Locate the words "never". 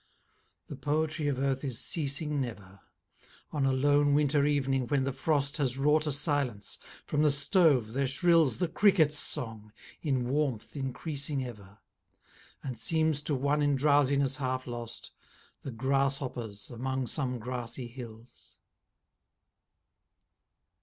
2.41-2.79